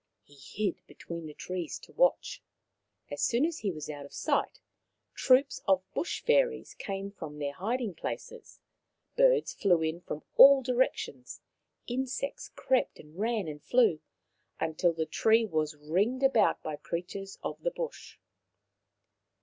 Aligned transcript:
He 0.23 0.33
hid 0.35 0.83
between 0.87 1.27
the 1.27 1.35
trees 1.35 1.77
to 1.77 1.91
watch. 1.93 2.41
As 3.11 3.21
soon 3.21 3.45
as 3.45 3.59
he 3.59 3.69
was 3.69 3.87
out 3.87 4.03
of 4.03 4.11
sight 4.15 4.59
troops 5.13 5.61
of 5.67 5.83
Bush 5.93 6.23
fairies 6.23 6.73
came 6.73 7.11
from 7.11 7.37
their 7.37 7.53
hiding 7.53 7.93
places, 7.93 8.59
birds 9.15 9.53
flew 9.53 9.83
in 9.83 10.01
from 10.01 10.23
all 10.37 10.63
directions, 10.63 11.41
insects 11.85 12.49
crept 12.55 12.97
and 12.97 13.15
ran 13.19 13.47
and 13.47 13.61
flew, 13.63 14.01
until 14.59 14.91
the 14.93 15.05
tree 15.05 15.45
was 15.45 15.75
ringed 15.75 16.23
about 16.23 16.63
by 16.63 16.77
creatures 16.77 17.37
of 17.43 17.61
the 17.61 17.69
bush. 17.69 18.17